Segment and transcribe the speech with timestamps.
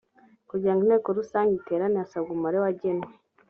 [0.49, 3.07] kugirango inteko rusange iterane hasabwa umubare wagenwe